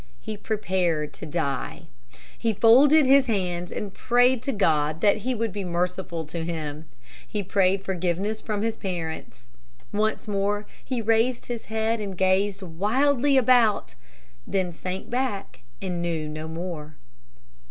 [0.19, 1.83] He prepared to die.
[2.35, 6.85] He folded his hands and prayed to God that he would be merciful to him.
[7.27, 9.49] He prayed forgiveness from his parents.
[9.93, 13.93] Once more he raised his head and gazed wildly around,
[14.47, 16.95] then he sank back and knew no more.